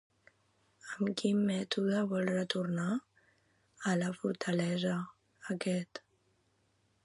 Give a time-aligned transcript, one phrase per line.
[0.95, 2.87] Amb quin mètode vol retornar
[3.91, 4.99] a la fortalesa
[5.57, 6.05] aquest?